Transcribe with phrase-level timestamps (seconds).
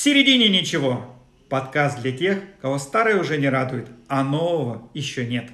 [0.00, 1.14] середине ничего.
[1.50, 5.50] Подкаст для тех, кого старое уже не радует, а нового еще нет.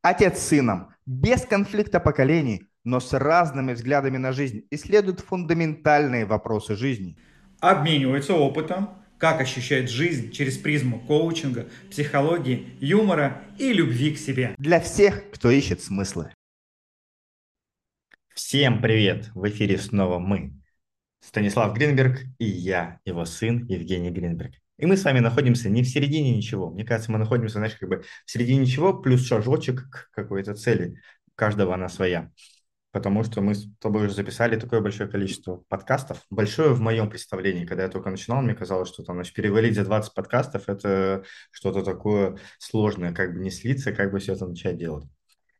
[0.00, 6.74] Отец с сыном, без конфликта поколений, но с разными взглядами на жизнь, исследуют фундаментальные вопросы
[6.74, 7.18] жизни.
[7.60, 8.88] Обмениваются опытом,
[9.18, 14.54] как ощущает жизнь через призму коучинга, психологии, юмора и любви к себе.
[14.56, 16.32] Для всех, кто ищет смыслы.
[18.34, 19.30] Всем привет!
[19.34, 20.61] В эфире снова мы,
[21.22, 24.54] Станислав Гринберг и я, его сын Евгений Гринберг.
[24.78, 26.68] И мы с вами находимся не в середине ничего.
[26.68, 31.00] Мне кажется, мы находимся, знаешь, как бы в середине ничего, плюс шажочек к какой-то цели.
[31.36, 32.32] Каждого она своя.
[32.90, 36.26] Потому что мы с тобой уже записали такое большое количество подкастов.
[36.28, 37.64] Большое в моем представлении.
[37.64, 41.84] Когда я только начинал, мне казалось, что там, значит, перевалить за 20 подкастов– это что-то
[41.84, 45.04] такое сложное, как бы не слиться, как бы все это начать делать.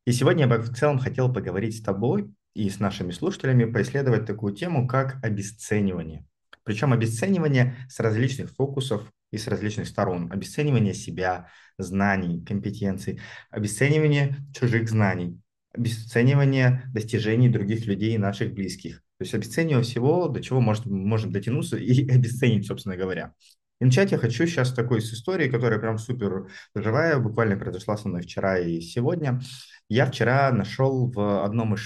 [0.04, 4.26] И сегодня я бы в целом хотел поговорить с тобой и с нашими слушателями, поисследовать
[4.26, 6.26] такую тему, как обесценивание.
[6.64, 10.30] Причем обесценивание с различных фокусов и с различных сторон.
[10.30, 11.48] Обесценивание себя,
[11.78, 15.40] знаний, компетенций, обесценивание чужих знаний,
[15.72, 18.98] обесценивание достижений других людей и наших близких.
[19.18, 23.34] То есть обесценивание всего, до чего может, можем дотянуться и обесценить, собственно говоря.
[23.80, 28.08] И начать я хочу сейчас такой с истории, которая прям супер живая, буквально произошла со
[28.08, 29.40] мной вчера и сегодня.
[29.88, 31.80] Я вчера нашел в одном из,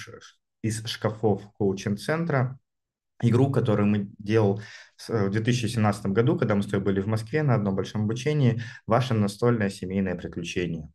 [0.66, 2.58] из шкафов коучинг-центра
[3.22, 4.60] игру, которую мы делал
[5.08, 9.14] в 2017 году, когда мы с тобой были в Москве на одном большом обучении, «Ваше
[9.14, 10.90] настольное семейное приключение».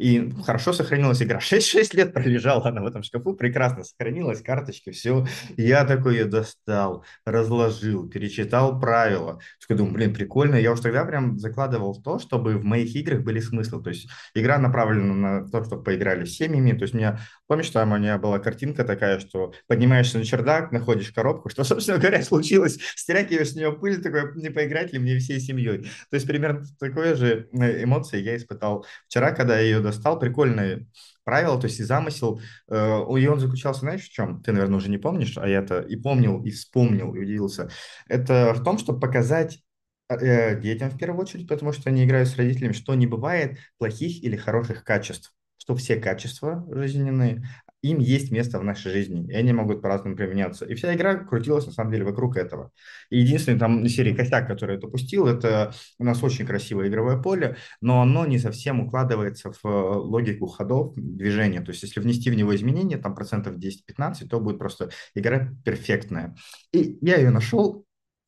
[0.00, 1.38] И хорошо сохранилась игра.
[1.40, 5.26] 6-6 лет пролежала она в этом шкафу, прекрасно сохранилась, карточки, все.
[5.58, 9.40] Я такой ее достал, разложил, перечитал правила.
[9.68, 10.54] Я думаю, блин, прикольно.
[10.54, 13.82] Я уж тогда прям закладывал то, чтобы в моих играх были смыслы.
[13.82, 16.72] То есть игра направлена на то, чтобы поиграли с семьями.
[16.72, 20.72] То есть у меня, помнишь, там у меня была картинка такая, что поднимаешься на чердак,
[20.72, 25.18] находишь коробку, что, собственно говоря, случилось, стряхиваешь с нее пыль, такой, не поиграть ли мне
[25.18, 25.82] всей семьей.
[26.10, 30.86] То есть примерно такое же э, эмоции я испытал вчера, когда я ее достал прикольное
[31.24, 34.42] правило, то есть и замысел, э, и он заключался, знаешь, в чем?
[34.42, 37.70] Ты, наверное, уже не помнишь, а я-то и помнил, и вспомнил, и удивился.
[38.08, 39.60] Это в том, чтобы показать
[40.08, 44.22] э, детям в первую очередь, потому что они играют с родителями, что не бывает плохих
[44.24, 47.46] или хороших качеств что все качества жизненные,
[47.82, 50.64] им есть место в нашей жизни, и они могут по-разному применяться.
[50.66, 52.72] И вся игра крутилась, на самом деле, вокруг этого.
[53.10, 57.56] И единственный там серии косяк, который я допустил, это у нас очень красивое игровое поле,
[57.80, 61.60] но оно не совсем укладывается в э, логику ходов движения.
[61.60, 66.36] То есть, если внести в него изменения, там процентов 10-15, то будет просто игра перфектная.
[66.72, 67.86] И я ее нашел,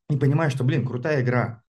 [0.09, 1.62] и понимаю, что, блин, крутая игра,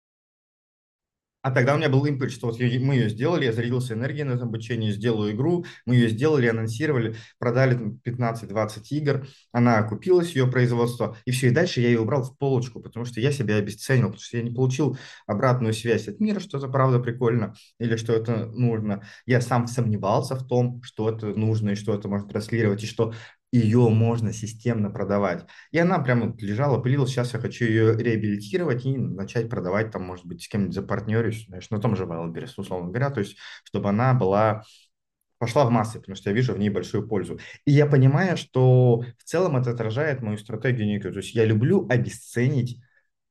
[1.42, 4.32] а тогда у меня был импульс, что вот мы ее сделали, я зарядился энергией на
[4.32, 11.16] этом обучении, сделаю игру, мы ее сделали, анонсировали, продали 15-20 игр, она окупилась, ее производство,
[11.24, 14.22] и все, и дальше я ее убрал в полочку, потому что я себя обесценил, потому
[14.22, 18.46] что я не получил обратную связь от мира, что это правда прикольно, или что это
[18.46, 19.02] нужно.
[19.26, 23.12] Я сам сомневался в том, что это нужно, и что это может транслировать, и что
[23.52, 25.46] ее можно системно продавать.
[25.70, 27.10] И она прямо лежала, пылилась.
[27.10, 31.68] Сейчас я хочу ее реабилитировать и начать продавать, там, может быть, с кем-нибудь запартнерюсь, знаешь,
[31.70, 34.64] на том же Wildberries, условно говоря, то есть, чтобы она была
[35.38, 37.40] пошла в массы, потому что я вижу в ней большую пользу.
[37.64, 41.12] И я понимаю, что в целом это отражает мою стратегию некую.
[41.12, 42.80] То есть я люблю обесценить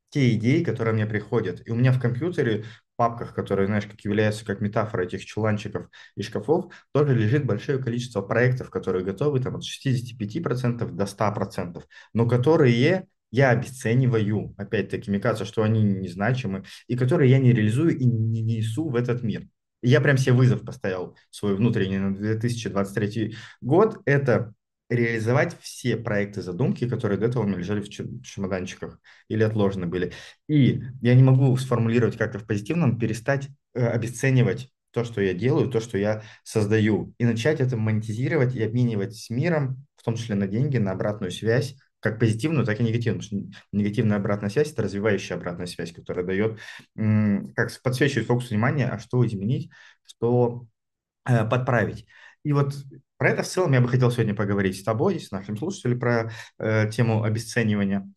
[0.10, 1.66] те идеи, которые мне приходят.
[1.66, 2.66] И у меня в компьютере
[3.02, 8.22] папках, которые, знаешь, как являются как метафора этих чуланчиков и шкафов, тоже лежит большое количество
[8.22, 15.46] проектов, которые готовы там от 65% до 100%, но которые я обесцениваю, опять-таки, мне кажется,
[15.46, 19.48] что они незначимы, и которые я не реализую и не несу в этот мир.
[19.82, 23.98] И я прям себе вызов поставил свой внутренний на 2023 год.
[24.06, 24.54] Это
[24.92, 30.12] реализовать все проекты задумки, которые до этого у меня лежали в чемоданчиках или отложены были.
[30.50, 35.70] И я не могу сформулировать как-то в позитивном, перестать э, обесценивать то, что я делаю,
[35.70, 40.36] то, что я создаю, и начать это монетизировать и обменивать с миром, в том числе
[40.36, 43.22] на деньги, на обратную связь, как позитивную, так и негативную.
[43.22, 46.60] Потому что негативная обратная связь– это развивающая обратная связь, которая дает,
[47.56, 49.70] как подсвечивает фокус внимания, а что изменить,
[50.04, 50.66] что
[51.26, 52.06] э, подправить.
[52.44, 52.74] И вот
[53.22, 56.32] про это в целом я бы хотел сегодня поговорить с тобой, с нашим слушателем, про
[56.58, 58.10] э, тему обесценивания.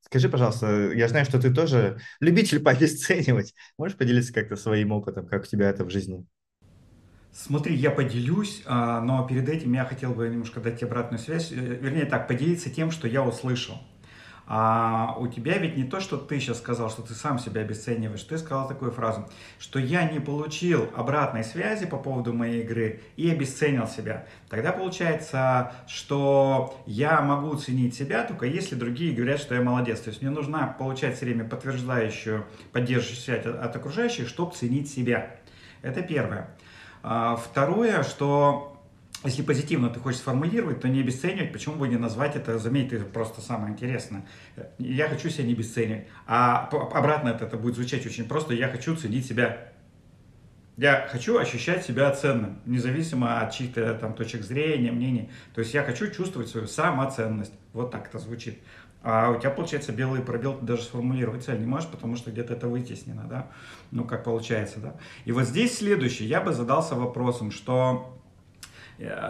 [0.00, 3.52] Скажи, пожалуйста, я знаю, что ты тоже любитель пообесценивать.
[3.76, 6.24] Можешь поделиться как-то своим опытом, как у тебя это в жизни?
[7.34, 11.54] Смотри, я поделюсь, а, но перед этим я хотел бы немножко дать обратную связь, э,
[11.56, 13.74] вернее так, поделиться тем, что я услышал.
[14.48, 18.22] А у тебя ведь не то, что ты сейчас сказал, что ты сам себя обесцениваешь.
[18.22, 19.28] Ты сказал такую фразу,
[19.58, 24.26] что я не получил обратной связи по поводу моей игры и обесценил себя.
[24.48, 30.00] Тогда получается, что я могу ценить себя только если другие говорят, что я молодец.
[30.00, 34.88] То есть мне нужно получать все время подтверждающую, поддерживающую связь от, от окружающих, чтобы ценить
[34.88, 35.36] себя.
[35.82, 36.50] Это первое.
[37.02, 38.75] А, второе, что
[39.26, 43.04] если позитивно ты хочешь сформулировать, то не обесценивать, почему бы не назвать это, заметь, это
[43.04, 44.24] просто самое интересное.
[44.78, 46.06] Я хочу себя не обесценивать.
[46.26, 49.72] А обратно это, это будет звучать очень просто, я хочу ценить себя.
[50.76, 55.30] Я хочу ощущать себя ценным, независимо от чьих-то там точек зрения, мнений.
[55.54, 57.52] То есть я хочу чувствовать свою самоценность.
[57.72, 58.58] Вот так это звучит.
[59.02, 62.54] А у тебя, получается, белый пробел ты даже сформулировать цель не можешь, потому что где-то
[62.54, 63.48] это вытеснено, да?
[63.90, 64.96] Ну, как получается, да?
[65.24, 66.26] И вот здесь следующий.
[66.26, 68.20] Я бы задался вопросом, что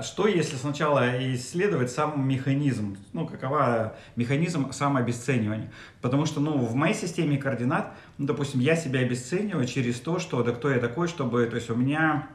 [0.02, 5.72] что если сначала исследовать сам механизм, ну, какова механизм самообесценивания?
[6.00, 10.42] Потому что, ну, в моей системе координат, ну, допустим, я себя обесцениваю через то, что,
[10.42, 12.28] да кто я такой, чтобы, то есть у меня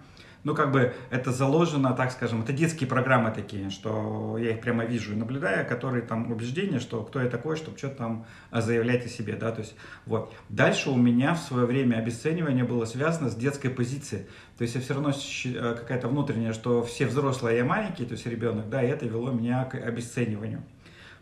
[0.44, 4.86] ну, как бы это заложено, так скажем, это детские программы такие, что я их прямо
[4.86, 9.10] вижу и наблюдаю, которые там убеждения, что кто я такой, чтобы что-то там заявлять о
[9.10, 10.34] себе, да, то есть вот.
[10.50, 14.26] Дальше у меня в свое время обесценивание было связано с детской позицией,
[14.58, 18.14] то есть я все равно э, какая-то внутренняя, что все взрослые, а я маленький, то
[18.14, 20.64] есть ребенок, да, и это вело меня к обесцениванию.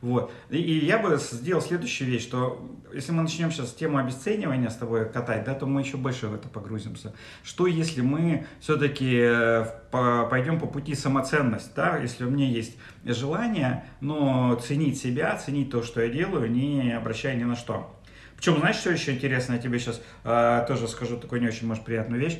[0.01, 0.31] Вот.
[0.49, 4.75] И, и я бы сделал следующую вещь, что если мы начнем сейчас тему обесценивания с
[4.75, 7.13] тобой катать, да, то мы еще больше в это погрузимся.
[7.43, 12.77] Что если мы все-таки э, по, пойдем по пути самоценность, да, если у меня есть
[13.03, 17.93] желание, но ценить себя, ценить то, что я делаю, не обращая ни на что.
[18.37, 21.83] Причем, знаешь, что еще интересно, я тебе сейчас э, тоже скажу такую не очень, может,
[21.83, 22.39] приятную вещь.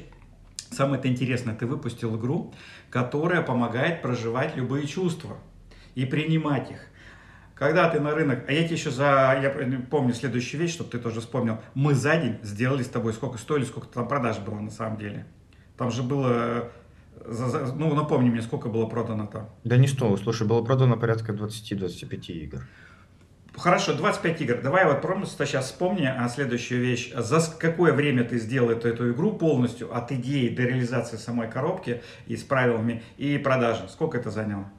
[0.72, 2.54] Самое-то интересное, ты выпустил игру,
[2.90, 5.38] которая помогает проживать любые чувства
[5.96, 6.80] и принимать их.
[7.60, 9.54] Когда ты на рынок, а я тебе еще за, я
[9.92, 13.66] помню следующую вещь, чтобы ты тоже вспомнил, мы за день сделали с тобой, сколько стоили,
[13.66, 15.26] сколько там продаж было на самом деле.
[15.78, 16.72] Там же было,
[17.26, 19.50] ну напомни мне, сколько было продано там.
[19.66, 22.62] Да не что, слушай, было продано порядка 20-25 игр.
[23.58, 24.62] Хорошо, 25 игр.
[24.64, 27.12] Давай вот просто сейчас вспомни а следующую вещь.
[27.14, 32.02] За какое время ты сделал эту, эту игру полностью от идеи до реализации самой коробки
[32.26, 33.90] и с правилами и продажи?
[33.90, 34.72] Сколько это заняло?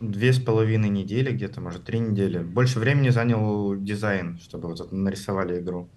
[0.00, 2.38] Две с половиной недели где-то, может, три недели.
[2.38, 5.88] Больше времени занял дизайн, чтобы вот нарисовали игру.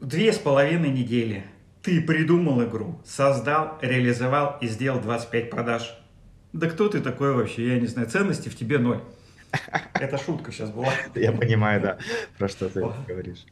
[0.00, 1.44] Две с половиной недели.
[1.82, 5.98] Ты придумал игру, создал, реализовал и сделал 25 продаж.
[6.52, 7.74] Да кто ты такой вообще?
[7.74, 8.08] Я не знаю.
[8.08, 9.00] Ценности в тебе ноль.
[9.94, 10.92] Это шутка сейчас была.
[11.14, 11.98] Я понимаю, да,
[12.38, 13.44] про что ты говоришь.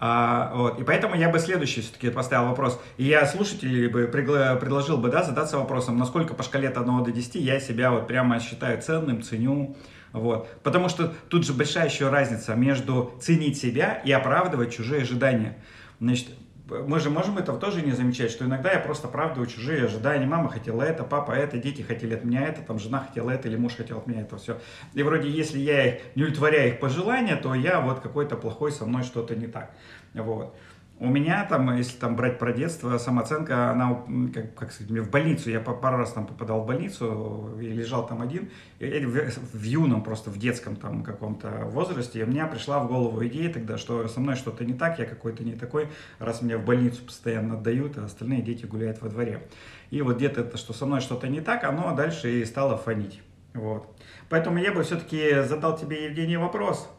[0.00, 0.80] А, вот.
[0.80, 2.80] И поэтому я бы следующий все-таки поставил вопрос.
[2.98, 7.10] И я слушателей бы предложил бы да, задаться вопросом, насколько по шкале от 1 до
[7.10, 9.76] 10 я себя вот прямо считаю ценным, ценю.
[10.12, 10.48] Вот.
[10.62, 15.58] Потому что тут же большая еще разница между ценить себя и оправдывать чужие ожидания.
[16.00, 16.28] Значит,
[16.70, 20.26] мы же можем этого тоже не замечать, что иногда я просто оправдываю чужие ожидания.
[20.26, 23.56] Мама хотела это, папа это, дети хотели от меня это, там жена хотела это или
[23.56, 24.58] муж хотел от меня это все.
[24.94, 29.02] И вроде если я не удовлетворяю их пожелания, то я вот какой-то плохой со мной
[29.02, 29.70] что-то не так.
[30.14, 30.54] Вот.
[31.00, 34.02] У меня там, если там брать про детство, самооценка, она,
[34.34, 38.20] как, как сказать, в больницу, я пару раз там попадал в больницу и лежал там
[38.20, 38.50] один,
[38.80, 42.88] и в, в юном, просто в детском там каком-то возрасте, и у меня пришла в
[42.88, 45.86] голову идея тогда, что со мной что-то не так, я какой-то не такой,
[46.18, 49.46] раз меня в больницу постоянно отдают, а остальные дети гуляют во дворе.
[49.90, 53.22] И вот где-то это, что со мной что-то не так, оно дальше и стало фонить.
[53.54, 53.86] Вот.
[54.28, 56.90] Поэтому я бы все-таки задал тебе, Евгений, вопрос.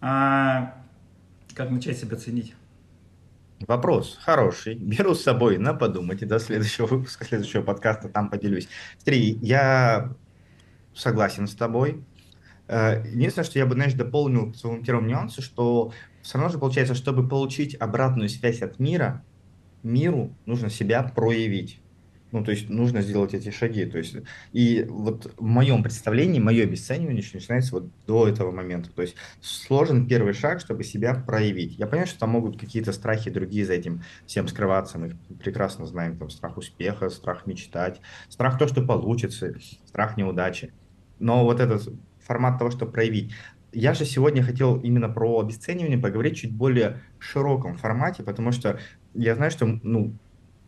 [0.00, 0.74] А,
[1.56, 2.54] как начать себя ценить?
[3.60, 4.74] Вопрос хороший.
[4.74, 6.26] Беру с собой на подумать.
[6.26, 8.68] до следующего выпуска, следующего подкаста там поделюсь.
[8.98, 10.12] Смотри, я
[10.94, 12.04] согласен с тобой.
[12.68, 15.06] Э, единственное, что я бы, знаешь, дополнил к своему первому
[15.40, 19.24] что все равно же получается, чтобы получить обратную связь от мира,
[19.82, 21.80] миру нужно себя проявить.
[22.32, 23.86] Ну, то есть нужно сделать эти шаги.
[23.86, 24.16] То есть,
[24.52, 28.90] и вот в моем представлении, мое обесценивание начинается вот до этого момента.
[28.90, 31.78] То есть сложен первый шаг, чтобы себя проявить.
[31.78, 34.98] Я понимаю, что там могут какие-то страхи другие за этим всем скрываться.
[34.98, 39.54] Мы прекрасно знаем, там страх успеха, страх мечтать, страх то, что получится,
[39.86, 40.72] страх неудачи.
[41.20, 43.32] Но вот этот формат того, что проявить.
[43.72, 48.80] Я же сегодня хотел именно про обесценивание поговорить чуть более широком формате, потому что
[49.14, 50.14] я знаю, что ну,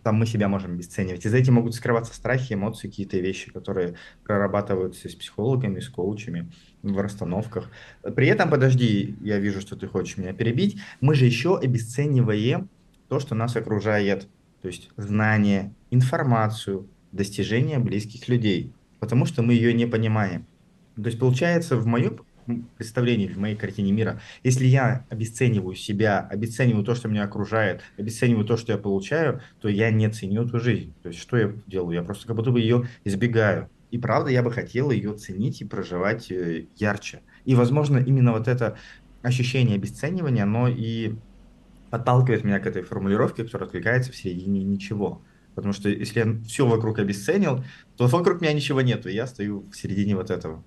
[0.08, 1.26] там мы себя можем обесценивать.
[1.26, 6.50] И за этим могут скрываться страхи, эмоции, какие-то вещи, которые прорабатываются с психологами, с коучами
[6.82, 7.70] в расстановках.
[8.16, 12.70] При этом, подожди, я вижу, что ты хочешь меня перебить, мы же еще обесцениваем
[13.10, 14.26] то, что нас окружает,
[14.62, 20.46] то есть знания, информацию, достижения близких людей, потому что мы ее не понимаем.
[20.96, 22.20] То есть получается, в моем
[22.76, 24.20] представлении, в моей картине мира.
[24.42, 29.68] Если я обесцениваю себя, обесцениваю то, что меня окружает, обесцениваю то, что я получаю, то
[29.68, 30.94] я не ценю эту жизнь.
[31.02, 31.94] То есть что я делаю?
[31.94, 33.68] Я просто как будто бы ее избегаю.
[33.90, 37.20] И правда, я бы хотел ее ценить и проживать э, ярче.
[37.44, 38.76] И, возможно, именно вот это
[39.22, 41.14] ощущение обесценивания, оно и
[41.90, 45.22] подталкивает меня к этой формулировке, которая откликается в середине ничего.
[45.54, 47.64] Потому что если я все вокруг обесценил,
[47.96, 50.62] то вокруг меня ничего нету, и я стою в середине вот этого.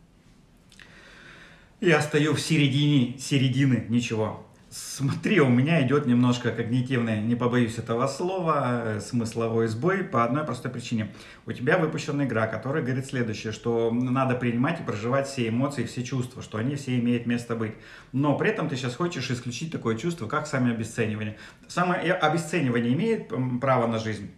[1.82, 4.46] Я стою в середине середины ничего.
[4.70, 10.44] Смотри, у меня идет немножко когнитивный, не побоюсь этого слова, э, смысловой сбой по одной
[10.44, 11.12] простой причине.
[11.48, 16.04] У тебя выпущена игра, которая говорит следующее, что надо принимать и проживать все эмоции, все
[16.04, 17.74] чувства, что они все имеют место быть.
[18.12, 21.36] Но при этом ты сейчас хочешь исключить такое чувство, как сами обесценивание.
[21.68, 24.30] Самое обесценивание имеет право на жизнь?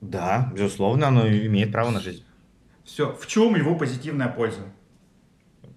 [0.00, 2.24] Да, безусловно, оно имеет право на жизнь.
[2.84, 3.14] Все.
[3.14, 4.62] В чем его позитивная польза?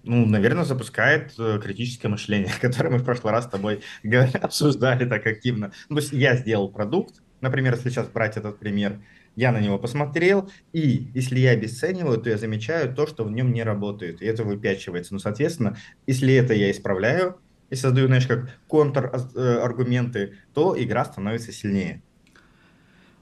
[0.06, 3.82] Ну, наверное, запускает э, критическое мышление, которое мы в прошлый раз с тобой
[4.40, 5.72] обсуждали так активно.
[5.88, 9.00] Ну, то есть я сделал продукт, например, если сейчас брать этот пример,
[9.34, 13.52] я на него посмотрел, и если я обесцениваю, то я замечаю то, что в нем
[13.52, 15.12] не работает, и это выпячивается.
[15.12, 22.02] Ну, соответственно, если это я исправляю, и создаю, знаешь, как контраргументы, то игра становится сильнее.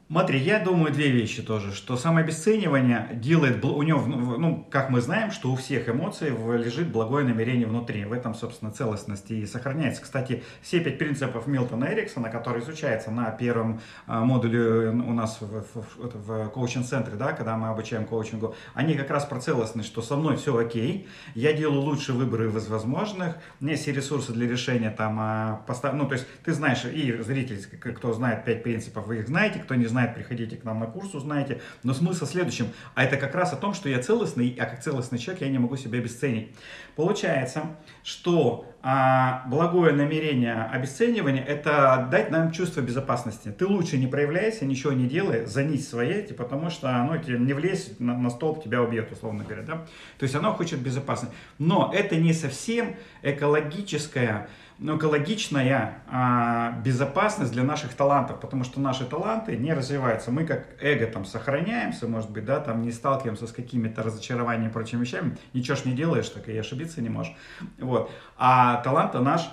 [0.06, 5.30] Смотри, я думаю две вещи тоже, что самообесценивание делает, у него, ну, как мы знаем,
[5.30, 10.02] что у всех эмоций лежит благое намерение внутри, в этом, собственно, целостность и сохраняется.
[10.02, 15.64] Кстати, все пять принципов Милтона Эриксона, которые изучаются на первом а, модуле у нас в,
[15.74, 20.16] в, в коучинг-центре, да, когда мы обучаем коучингу, они как раз про целостность, что со
[20.16, 24.90] мной все окей, я делаю лучшие выборы из возможных, у меня есть ресурсы для решения
[24.90, 29.28] там, а, ну, то есть ты знаешь, и зрители, кто знает пять принципов, вы их
[29.28, 31.60] знаете, кто не знает, приходите к нам на курс, узнаете.
[31.82, 32.68] Но смысл в следующем.
[32.94, 35.58] А это как раз о том, что я целостный, а как целостный человек я не
[35.58, 36.54] могу себя обесценить.
[36.96, 43.48] Получается, что а, благое намерение обесценивания– это дать нам чувство безопасности.
[43.48, 47.54] Ты лучше не проявляйся, ничего не делай, занись своей, типа, потому что оно тебе не
[47.54, 49.62] влезет на, на столб, тебя убьет, условно говоря.
[49.62, 49.72] Да?
[50.18, 51.34] То есть оно хочет безопасности.
[51.58, 54.48] Но это не совсем экологическая
[54.78, 60.32] ну, экологичная а, безопасность для наших талантов, потому что наши таланты не развиваются.
[60.32, 64.72] Мы как эго там сохраняемся, может быть, да, там не сталкиваемся с какими-то разочарованиями и
[64.72, 67.34] прочими вещами, ничего ж не делаешь, так и ошибиться не можешь.
[67.78, 68.10] Вот.
[68.36, 69.48] А талант наш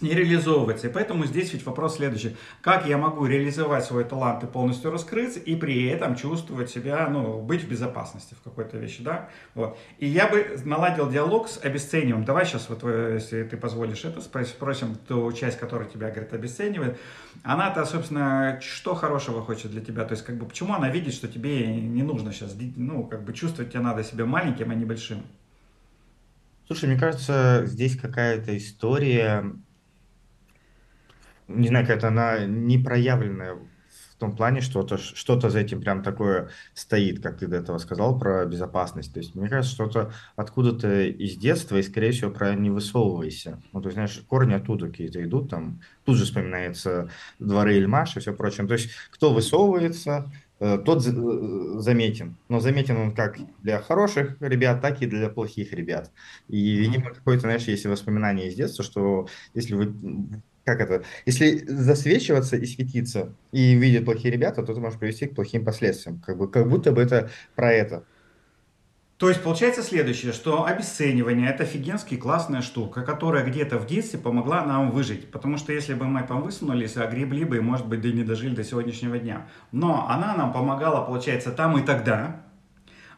[0.00, 0.88] не реализовывается.
[0.88, 2.36] И поэтому здесь ведь вопрос следующий.
[2.62, 7.40] Как я могу реализовать свой талант и полностью раскрыться, и при этом чувствовать себя, ну,
[7.40, 9.28] быть в безопасности в какой-то вещи, да?
[9.54, 9.78] Вот.
[9.98, 12.24] И я бы наладил диалог с обесцениванием.
[12.24, 16.98] Давай сейчас, вот, если ты позволишь это, спросим ту часть, которая тебя, говорит, обесценивает.
[17.42, 20.04] Она-то, собственно, что хорошего хочет для тебя?
[20.04, 23.32] То есть, как бы, почему она видит, что тебе не нужно сейчас, ну, как бы,
[23.32, 25.22] чувствовать тебе надо себя маленьким, а не большим?
[26.70, 29.56] Слушай, мне кажется, здесь какая-то история
[31.48, 36.50] не знаю, какая-то она не проявленная в том плане, что-то что за этим прям такое
[36.72, 39.12] стоит, как ты до этого сказал, про безопасность.
[39.12, 43.60] То есть, мне кажется, что-то откуда-то из детства, и, скорее всего, про не высовывайся.
[43.72, 47.10] Ну, то есть, знаешь, корни оттуда какие-то идут, там тут же вспоминается
[47.40, 48.68] дворы Ильмаш и все прочее.
[48.68, 51.10] То есть, кто высовывается, тот э,
[51.80, 52.36] заметен.
[52.48, 56.12] Но заметен он как для хороших ребят, так и для плохих ребят.
[56.48, 59.94] И, видимо, какое-то, знаешь, есть воспоминание из детства, что если вы
[60.64, 65.34] как это, если засвечиваться и светиться, и видят плохие ребята, то ты можешь привести к
[65.34, 66.20] плохим последствиям.
[66.20, 68.04] Как, бы, как будто бы это про это.
[69.20, 74.64] То есть получается следующее, что обесценивание это офигенский классная штука, которая где-то в детстве помогла
[74.64, 75.30] нам выжить.
[75.30, 78.54] Потому что если бы мы там высунулись, огребли бы, может быть, да и не дожили
[78.54, 79.46] до сегодняшнего дня.
[79.72, 82.46] Но она нам помогала, получается, там и тогда,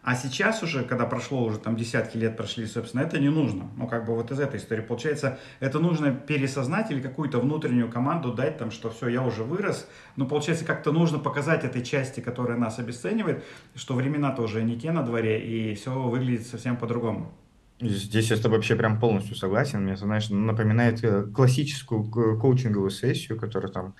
[0.02, 3.70] а сейчас уже, когда прошло уже там десятки лет прошли, собственно, это не нужно.
[3.76, 4.82] Ну, как бы вот из этой истории.
[4.82, 9.88] Получается, это нужно пересознать или какую-то внутреннюю команду дать, там, что все, я уже вырос.
[10.16, 13.44] Но получается, как-то нужно показать этой части, которая нас обесценивает,
[13.76, 17.32] что времена тоже не те на дворе, и все выглядит совсем по-другому.
[17.80, 19.84] Здесь я с тобой вообще прям полностью согласен.
[19.84, 22.04] Мне, знаешь, напоминает э, классическую
[22.40, 23.94] коучинговую сессию, которая там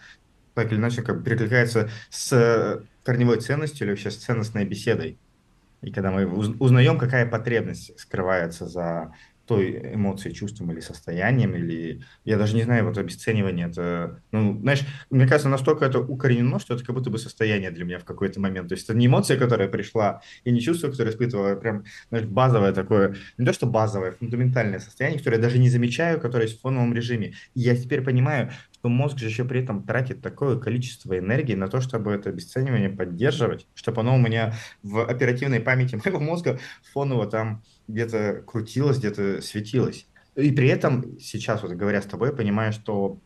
[0.54, 5.18] так или иначе как перекликается с корневой ценностью или вообще с ценностной беседой.
[5.82, 9.12] И когда мы узнаем, какая потребность скрывается за
[9.52, 14.86] той эмоцией, чувством или состоянием, или я даже не знаю, вот обесценивание, это, ну, знаешь,
[15.10, 18.40] мне кажется, настолько это укоренено, что это как будто бы состояние для меня в какой-то
[18.40, 18.68] момент.
[18.68, 22.26] То есть это не эмоция, которая пришла, и не чувство, которое испытывала, а прям, знаешь,
[22.26, 26.58] базовое такое, не то что базовое, фундаментальное состояние, которое я даже не замечаю, которое есть
[26.58, 27.34] в фоновом режиме.
[27.54, 31.68] И я теперь понимаю, что мозг же еще при этом тратит такое количество энергии на
[31.68, 36.58] то, чтобы это обесценивание поддерживать, чтобы оно у меня в оперативной памяти моего мозга
[36.92, 40.06] фоново там где-то крутилось, где-то светилось.
[40.34, 43.18] И при этом сейчас, вот говоря с тобой, понимаю, что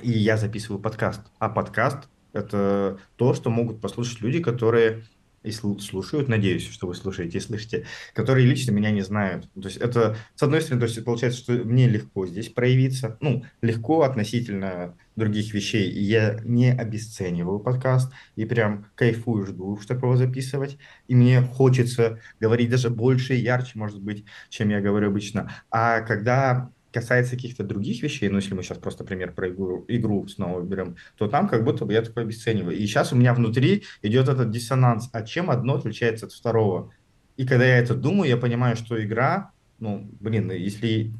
[0.00, 1.20] и я записываю подкаст.
[1.38, 5.04] А подкаст– это то, что могут послушать люди, которые
[5.42, 9.48] и слушают, надеюсь, что вы слушаете и слышите, которые лично меня не знают.
[9.54, 13.44] То есть это, с одной стороны, то есть получается, что мне легко здесь проявиться, ну,
[13.60, 20.78] легко относительно других вещей, я не обесцениваю подкаст, и прям кайфую, жду, чтобы его записывать,
[21.08, 25.52] и мне хочется говорить даже больше и ярче, может быть, чем я говорю обычно.
[25.70, 30.26] А когда касается каких-то других вещей, ну, если мы сейчас просто пример про игру, игру
[30.28, 32.76] снова берем, то там как будто бы я такой обесцениваю.
[32.76, 36.92] И сейчас у меня внутри идет этот диссонанс, а чем одно отличается от второго.
[37.36, 41.12] И когда я это думаю, я понимаю, что игра, ну, блин, если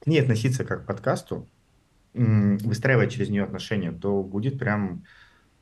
[0.00, 1.46] к ней относиться как к подкасту,
[2.14, 5.04] выстраивать через нее отношения, то будет прям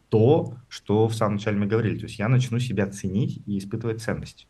[0.09, 1.99] то, что в самом начале мы говорили.
[1.99, 4.49] То есть я начну себя ценить и испытывать ценность.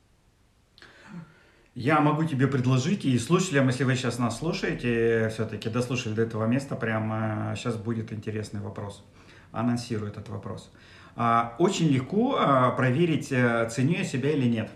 [1.80, 6.44] Я могу тебе предложить, и слушателям, если вы сейчас нас слушаете, все-таки дослушали до этого
[6.44, 9.04] места, прямо сейчас будет интересный вопрос.
[9.52, 10.72] Анонсирую этот вопрос.
[11.14, 14.70] А, очень легко а, проверить, э, ценю я себя или нет.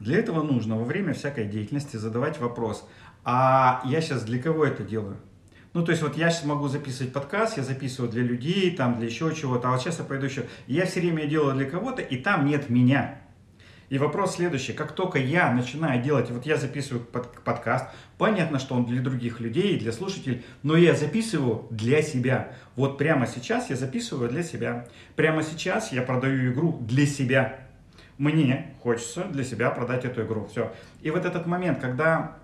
[0.00, 2.86] Для этого нужно во время всякой деятельности задавать вопрос,
[3.24, 5.16] а я сейчас для кого это делаю?
[5.72, 9.06] Ну, то есть вот я сейчас могу записывать подкаст, я записываю для людей, там, для
[9.06, 10.44] еще чего-то, а вот сейчас я пойду еще.
[10.66, 13.23] Я все время делаю для кого-то, и там нет меня.
[13.94, 14.72] И вопрос следующий.
[14.72, 17.86] Как только я начинаю делать, вот я записываю под, подкаст,
[18.18, 22.50] понятно, что он для других людей, для слушателей, но я записываю для себя.
[22.74, 24.88] Вот прямо сейчас я записываю для себя.
[25.14, 27.60] Прямо сейчас я продаю игру для себя.
[28.18, 30.48] Мне хочется для себя продать эту игру.
[30.50, 30.72] Все.
[31.02, 32.36] И вот этот момент, когда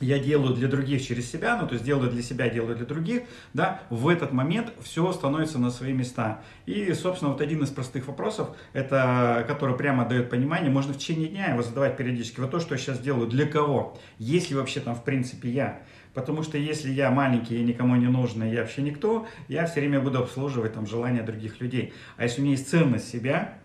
[0.00, 3.22] я делаю для других через себя, ну то есть делаю для себя, делаю для других,
[3.54, 6.40] да, в этот момент все становится на свои места.
[6.66, 11.28] И, собственно, вот один из простых вопросов, это, который прямо дает понимание, можно в течение
[11.28, 12.40] дня его задавать периодически.
[12.40, 13.96] Вот то, что я сейчас делаю, для кого?
[14.18, 15.82] Есть ли вообще там в принципе я?
[16.14, 20.00] Потому что если я маленький и никому не нужный, я вообще никто, я все время
[20.00, 21.92] буду обслуживать там желания других людей.
[22.16, 23.58] А если у меня есть ценность себя,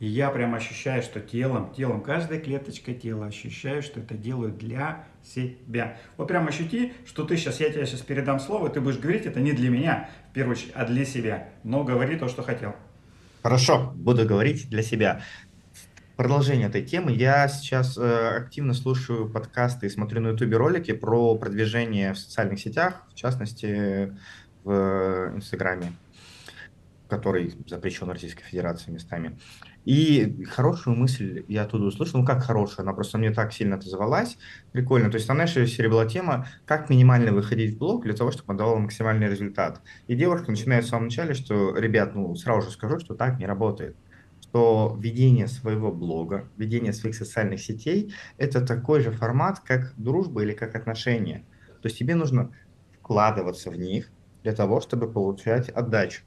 [0.00, 5.04] и я прям ощущаю, что телом, телом, каждой клеточкой тела ощущаю, что это делаю для
[5.22, 5.98] себя.
[6.16, 9.40] Вот прям ощути, что ты сейчас, я тебе сейчас передам слово, ты будешь говорить это
[9.40, 11.50] не для меня, в первую очередь, а для себя.
[11.64, 12.74] Но говори то, что хотел.
[13.42, 15.20] Хорошо, буду говорить для себя.
[16.16, 17.12] Продолжение этой темы.
[17.12, 22.58] Я сейчас э, активно слушаю подкасты и смотрю на ютубе ролики про продвижение в социальных
[22.58, 24.16] сетях, в частности
[24.64, 25.92] в Инстаграме,
[27.08, 29.38] который запрещен Российской Федерацией местами.
[29.84, 34.36] И хорошую мысль я оттуда услышал, ну как хорошая, она просто мне так сильно отозвалась,
[34.72, 35.10] прикольно.
[35.10, 38.56] То есть, знаешь, серия была тема, как минимально выходить в блог для того, чтобы он
[38.58, 39.80] давал максимальный результат.
[40.06, 43.46] И девушка начинает в самом начале, что, ребят, ну сразу же скажу, что так не
[43.46, 43.96] работает
[44.50, 50.54] что ведение своего блога, ведение своих социальных сетей– это такой же формат, как дружба или
[50.54, 51.44] как отношения.
[51.82, 52.50] То есть тебе нужно
[53.00, 54.10] вкладываться в них
[54.42, 56.22] для того, чтобы получать отдачу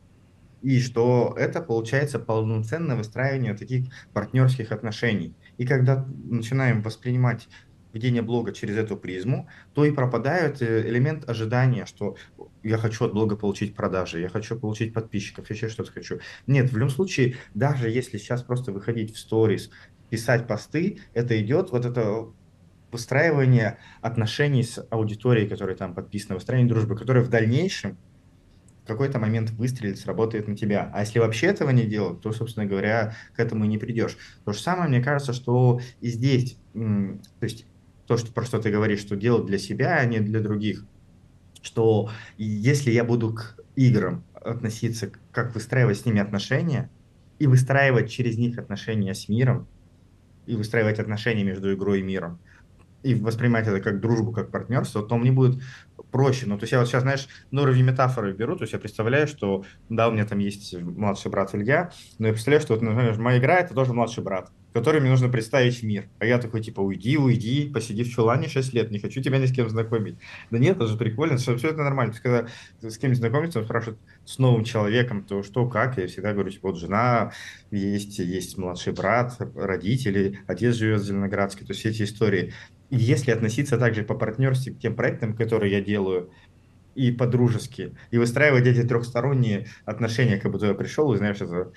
[0.63, 5.35] и что это получается полноценное выстраивание таких партнерских отношений.
[5.57, 7.49] И когда начинаем воспринимать
[7.91, 12.15] ведение блога через эту призму, то и пропадает э, элемент ожидания, что
[12.63, 16.19] я хочу от блога получить продажи, я хочу получить подписчиков, еще что-то хочу.
[16.47, 19.69] Нет, в любом случае, даже если сейчас просто выходить в сторис,
[20.09, 22.27] писать посты, это идет вот это
[22.91, 27.97] выстраивание отношений с аудиторией, которая там подписана, выстраивание дружбы, которая в дальнейшем
[28.85, 30.89] какой-то момент выстрелит, сработает на тебя.
[30.93, 34.17] А если вообще этого не делать, то, собственно говоря, к этому и не придешь.
[34.45, 37.65] То же самое, мне кажется, что и здесь, то есть
[38.07, 40.85] то, что, про что ты говоришь, что делать для себя, а не для других,
[41.61, 46.89] что если я буду к играм относиться, как выстраивать с ними отношения,
[47.39, 49.67] и выстраивать через них отношения с миром,
[50.45, 52.39] и выстраивать отношения между игрой и миром,
[53.03, 55.61] и воспринимать это как дружбу, как партнерство, то мне будет
[56.11, 56.45] проще.
[56.47, 59.27] Ну, то есть я вот сейчас, знаешь, на уровне метафоры беру, то есть я представляю,
[59.27, 63.19] что, да, у меня там есть младший брат Илья, но я представляю, что, вот, например,
[63.19, 66.09] моя игра– это тоже младший брат, который мне нужно представить мир.
[66.19, 69.45] А я такой, типа, уйди, уйди, посиди в чулане 6 лет, не хочу тебя ни
[69.45, 70.17] с кем знакомить.
[70.51, 72.11] Да нет, это же прикольно, все, это нормально.
[72.11, 72.47] Есть, когда
[72.81, 76.69] с кем знакомиться, он спрашивает с новым человеком, то что, как, я всегда говорю, типа,
[76.69, 77.31] вот жена,
[77.71, 82.53] есть, есть младший брат, родители, отец живет в Зеленоградске, то есть все эти истории
[82.95, 86.29] если относиться также по партнерству к тем проектам, которые я делаю,
[86.95, 91.71] и по-дружески, и выстраивать эти трехсторонние отношения, как будто я пришел и, знаешь, это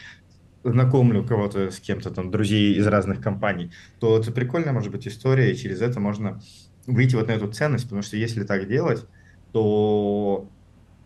[0.65, 5.53] знакомлю кого-то с кем-то, там, друзей из разных компаний, то это прикольная, может быть, история,
[5.53, 6.41] и через это можно
[6.87, 9.05] выйти вот на эту ценность, потому что если так делать,
[9.53, 10.49] то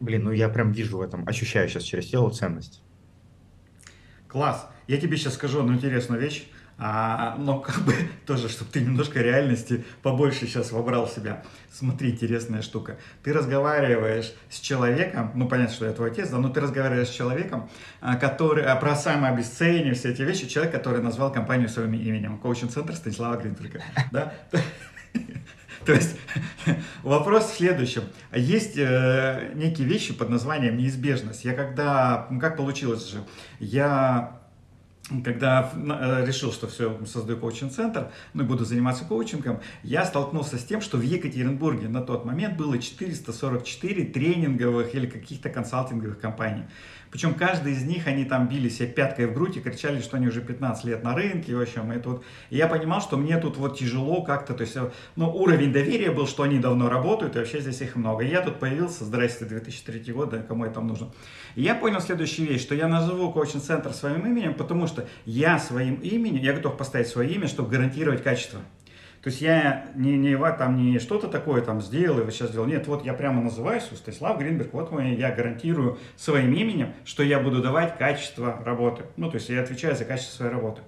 [0.00, 2.82] Блин, ну я прям вижу в этом, ощущаю сейчас через тело ценность.
[4.26, 4.66] Класс.
[4.88, 6.48] Я тебе сейчас скажу одну интересную вещь.
[6.82, 7.94] А, но как бы
[8.26, 11.44] тоже, чтобы ты немножко реальности побольше сейчас вобрал в себя.
[11.70, 12.96] Смотри, интересная штука.
[13.22, 17.14] Ты разговариваешь с человеком, ну понятно, что я твой отец, да, но ты разговариваешь с
[17.14, 17.68] человеком,
[18.00, 22.94] а, который а, про самообесценивание, все эти вещи, человек, который назвал компанию своим именем, коучинг-центр
[22.94, 24.32] Станислава Гринберга, да?
[25.84, 26.16] То есть
[27.02, 28.04] вопрос в следующем.
[28.34, 31.44] Есть э, некие вещи под названием неизбежность.
[31.44, 33.18] Я когда, ну как получилось же,
[33.58, 34.39] я
[35.24, 40.64] когда э, решил, что все, создаю коучинг-центр, ну и буду заниматься коучингом, я столкнулся с
[40.64, 46.64] тем, что в Екатеринбурге на тот момент было 444 тренинговых или каких-то консалтинговых компаний.
[47.10, 50.28] Причем каждый из них, они там били себе пяткой в грудь и кричали, что они
[50.28, 52.22] уже 15 лет на рынке, в общем, и тут...
[52.50, 54.76] И я понимал, что мне тут вот тяжело как-то, то есть,
[55.16, 58.24] ну, уровень доверия был, что они давно работают, и вообще здесь их много.
[58.24, 61.10] И я тут появился, здрасте, 2003 год, да, кому я там нужен.
[61.56, 65.96] И я понял следующую вещь, что я назову коучинг-центр своим именем, потому что я своим
[65.96, 68.60] именем, я готов поставить свое имя, чтобы гарантировать качество.
[69.22, 72.66] То есть я не, не, там, не что-то такое там сделал и сейчас сделал.
[72.66, 74.72] Нет, вот я прямо называюсь Станислав Гринберг.
[74.72, 79.04] Вот мой, я гарантирую своим именем, что я буду давать качество работы.
[79.16, 80.80] Ну, то есть я отвечаю за качество своей работы.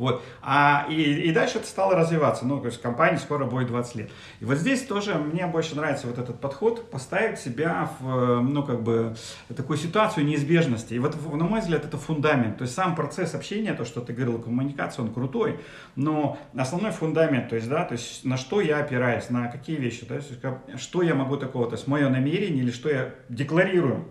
[0.00, 0.22] Вот.
[0.40, 2.46] А, и, и дальше это стало развиваться.
[2.46, 4.10] Ну, то есть компании скоро будет 20 лет.
[4.40, 8.82] И вот здесь тоже мне больше нравится вот этот подход, поставить себя в, ну, как
[8.82, 9.14] бы,
[9.54, 10.94] такую ситуацию неизбежности.
[10.94, 12.56] И вот, на мой взгляд, это фундамент.
[12.56, 15.60] То есть сам процесс общения, то, что ты говорил, коммуникация, он крутой,
[15.96, 20.06] но основной фундамент, то есть, да, то есть на что я опираюсь, на какие вещи,
[20.06, 20.30] то есть,
[20.76, 24.06] что я могу такого, то есть мое намерение или что я декларирую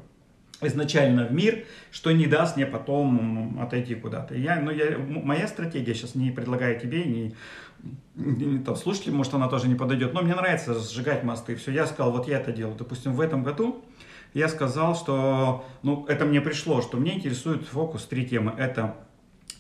[0.62, 4.36] изначально в мир, что не даст мне потом отойти куда-то.
[4.36, 7.36] Я, ну, я, моя стратегия сейчас не предлагаю тебе, не,
[8.16, 11.56] не там, слушателям, может, она тоже не подойдет, но мне нравится сжигать мосты.
[11.56, 12.76] Все, я сказал, вот я это делаю.
[12.78, 13.84] Допустим, в этом году
[14.34, 18.54] я сказал, что, ну, это мне пришло, что мне интересует фокус три темы.
[18.58, 18.96] Это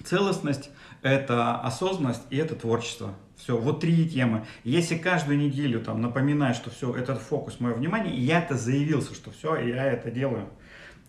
[0.04, 0.70] целостность,
[1.02, 3.16] это осознанность и это творчество.
[3.38, 4.46] Все, вот три темы.
[4.66, 9.32] Если каждую неделю там напоминать, что все, этот фокус мое внимание, я это заявился, что
[9.32, 10.50] все, я это делаю.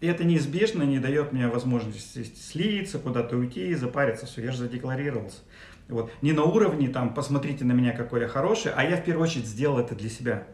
[0.00, 4.26] И это неизбежно не дает мне возможности слиться, куда-то уйти, запариться.
[4.26, 5.38] Все, я же задекларировался.
[5.88, 6.10] Вот.
[6.22, 9.46] Не на уровне, там, посмотрите на меня, какой я хороший, а я в первую очередь
[9.46, 10.46] сделал это для себя.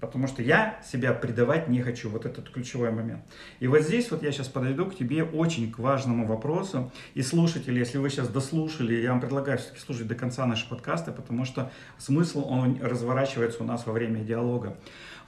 [0.00, 2.08] Потому что я себя предавать не хочу.
[2.08, 3.22] Вот этот ключевой момент.
[3.60, 6.90] И вот здесь вот я сейчас подойду к тебе очень к важному вопросу.
[7.14, 11.12] И слушатели, если вы сейчас дослушали, я вам предлагаю все-таки слушать до конца наши подкасты,
[11.12, 14.76] потому что смысл, он разворачивается у нас во время диалога.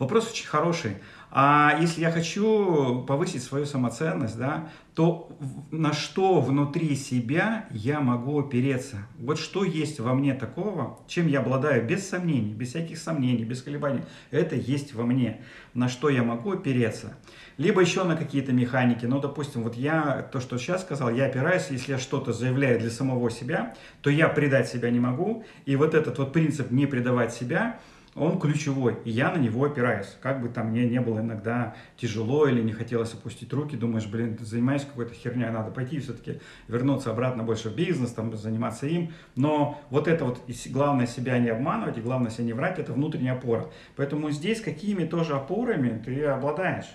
[0.00, 0.96] Вопрос очень хороший.
[1.30, 5.30] А если я хочу повысить свою самоценность, да, то
[5.70, 8.96] на что внутри себя я могу опереться?
[9.18, 13.62] Вот что есть во мне такого, чем я обладаю без сомнений, без всяких сомнений, без
[13.62, 14.00] колебаний.
[14.30, 15.42] Это есть во мне.
[15.74, 17.14] На что я могу опереться?
[17.58, 19.04] Либо еще на какие-то механики.
[19.04, 22.90] Ну, допустим, вот я, то, что сейчас сказал, я опираюсь, если я что-то заявляю для
[22.90, 25.44] самого себя, то я предать себя не могу.
[25.66, 27.78] И вот этот вот принцип не предавать себя–
[28.14, 30.16] он ключевой, и я на него опираюсь.
[30.20, 34.36] Как бы там мне не было иногда тяжело или не хотелось опустить руки, думаешь, блин,
[34.36, 39.12] ты занимаешься какой-то херней, надо пойти все-таки вернуться обратно больше в бизнес, там, заниматься им.
[39.36, 43.34] Но вот это вот, главное себя не обманывать, и главное себя не врать, это внутренняя
[43.34, 43.70] опора.
[43.96, 46.86] Поэтому здесь какими тоже опорами ты обладаешь?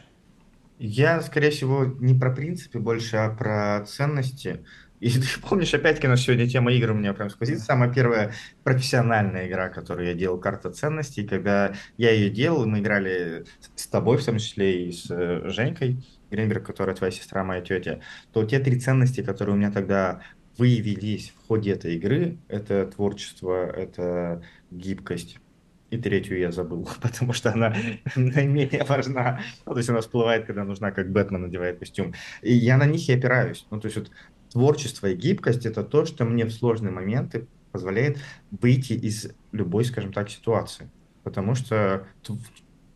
[0.77, 4.65] Я, скорее всего, не про принципы больше, а про ценности.
[4.99, 7.59] Если ты помнишь, опять-таки, на сегодня тема игр у меня прям сквозит.
[7.59, 11.27] Самая первая профессиональная игра, которую я делал, карта ценностей.
[11.27, 16.03] Когда я ее делал, мы играли с тобой, в том числе и с э, Женькой
[16.31, 17.99] Гринберг, которая твоя сестра, моя тетя,
[18.31, 20.21] то те три ценности, которые у меня тогда
[20.57, 25.39] выявились в ходе этой игры, это творчество, это гибкость.
[25.91, 27.75] И третью я забыл, потому что она
[28.15, 29.41] наименее важна.
[29.65, 32.13] Ну, то есть она всплывает, когда нужна, как Бэтмен надевает костюм.
[32.41, 33.65] И я на них и опираюсь.
[33.69, 34.11] Ну, то есть вот
[34.55, 38.19] творчество и гибкость– это то, что мне в сложные моменты позволяет
[38.51, 40.89] выйти из любой, скажем так, ситуации.
[41.23, 42.07] Потому что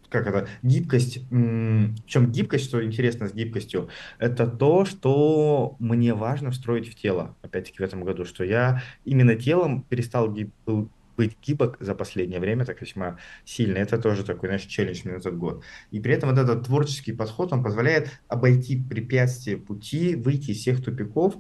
[0.08, 6.52] как это, гибкость, в чем гибкость, что интересно с гибкостью, это то, что мне важно
[6.52, 10.54] встроить в тело, опять-таки в этом году, что я именно телом перестал гиб,
[11.20, 13.78] быть гибок за последнее время так весьма сильно.
[13.78, 15.64] Это тоже такой, знаешь, челлендж на этот год.
[15.92, 20.82] И при этом вот этот творческий подход, он позволяет обойти препятствия пути, выйти из всех
[20.82, 21.36] тупиков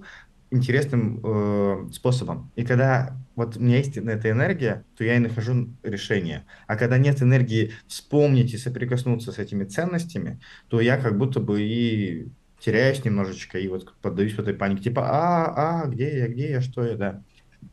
[0.51, 2.51] интересным э, способом.
[2.57, 6.45] И когда вот у меня есть эта энергия, то я и нахожу решение.
[6.67, 11.61] А когда нет энергии вспомнить и соприкоснуться с этими ценностями, то я как будто бы
[11.61, 12.27] и
[12.59, 16.61] теряюсь немножечко, и вот поддаюсь в этой панике, типа, а, а, где я, где я,
[16.61, 17.23] что я, да.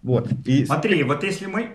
[0.02, 0.30] Вот.
[0.44, 0.64] И...
[0.66, 1.74] Смотри, вот если мы.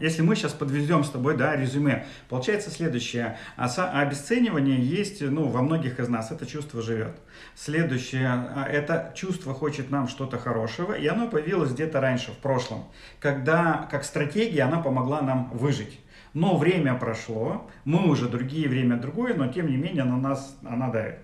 [0.00, 3.38] Если мы сейчас подведем с тобой, да, резюме, получается следующее.
[3.56, 7.16] Обесценивание есть, ну, во многих из нас, это чувство живет.
[7.56, 12.84] Следующее, а, это чувство хочет нам что-то хорошего, и оно появилось где-то раньше, в прошлом,
[13.18, 15.98] когда, как стратегия, она помогла нам выжить.
[16.34, 20.88] Но время прошло, мы уже другие, время другое, но тем не менее на нас она
[20.88, 21.18] давит.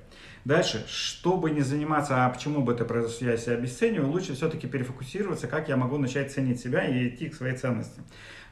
[0.44, 5.46] Дальше, чтобы не заниматься, а почему бы это произошло, я себя обесцениваю, лучше все-таки перефокусироваться,
[5.46, 8.00] как я могу начать ценить себя и идти к своей ценности.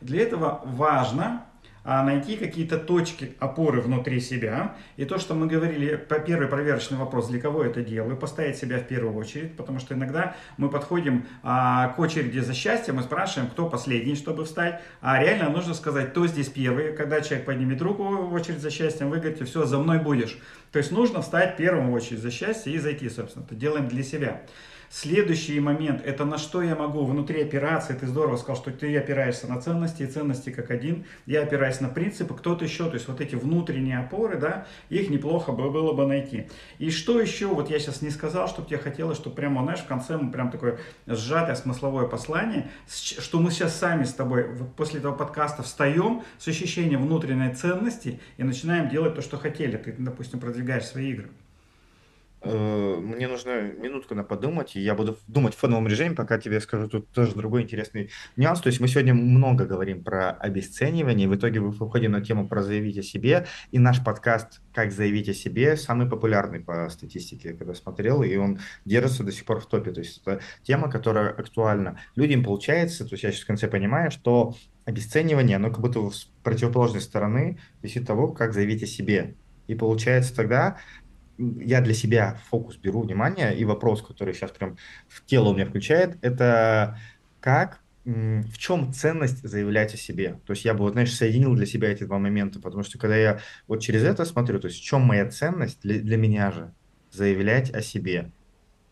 [0.00, 1.46] Для этого важно
[1.84, 4.76] найти какие-то точки опоры внутри себя.
[4.96, 8.78] И то, что мы говорили, по первый проверочный вопрос, для кого это делаю, поставить себя
[8.78, 13.50] в первую очередь, потому что иногда мы подходим а, к очереди за счастьем и спрашиваем,
[13.50, 16.92] кто последний, чтобы встать, а реально нужно сказать, кто здесь первый.
[16.92, 20.38] Когда человек поднимет руку в очередь за счастьем, вы говорите, все, за мной будешь.
[20.72, 23.44] То есть нужно встать первым в очередь за счастье и зайти, собственно.
[23.44, 24.42] Это делаем для себя.
[24.90, 29.46] Следующий момент, это на что я могу внутри операции, ты здорово сказал, что ты опираешься
[29.46, 33.20] на ценности, и ценности как один, я опираюсь на принципы, кто-то еще, то есть вот
[33.20, 36.48] эти внутренние опоры, да, их неплохо было бы найти.
[36.78, 39.86] И что еще, вот я сейчас не сказал, чтобы тебе хотелось, чтобы прямо, знаешь, в
[39.86, 44.46] конце мы прям такое сжатое смысловое послание, что мы сейчас сами с тобой
[44.76, 49.76] после этого подкаста встаем с ощущением внутренней ценности и начинаем делать то, что хотели.
[49.76, 51.28] Ты, допустим, продвигаешь свои игры.
[52.40, 56.60] Э, мне нужно минутку на подумать, и я буду думать в фоновом режиме, пока тебе
[56.60, 58.60] скажу тут тоже другой интересный нюанс.
[58.60, 62.62] То есть мы сегодня много говорим про обесценивание, в итоге мы выходим на тему про
[62.62, 67.74] заявить о себе, и наш подкаст «Как заявить о себе» самый популярный по статистике, когда
[67.74, 69.90] смотрел, и он держится до сих пор в топе.
[69.90, 71.98] То есть это тема, которая актуальна.
[72.14, 76.30] Людям получается, то есть я сейчас в конце понимаю, что обесценивание, оно как будто с
[76.44, 79.34] противоположной стороны висит того, как заявить о себе.
[79.68, 80.78] И получается тогда
[81.38, 84.76] я для себя фокус беру внимание, и вопрос, который сейчас прям
[85.08, 86.98] в тело у меня включает, это
[87.40, 90.40] как, в чем ценность заявлять о себе?
[90.46, 93.16] То есть я бы, вот, знаешь, соединил для себя эти два момента, потому что когда
[93.16, 96.72] я вот через это смотрю, то есть в чем моя ценность для, для меня же
[97.12, 98.32] заявлять о себе,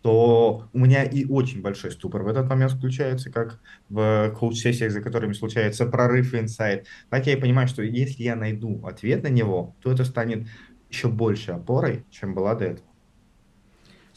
[0.02, 5.00] то у меня и очень большой ступор в этот момент включается, как в коуч-сессиях, за
[5.00, 6.86] которыми случается прорыв и инсайт.
[7.10, 10.46] Так я и понимаю, что если я найду ответ на него, то это станет
[10.90, 12.86] еще больше опорой, чем была до этого.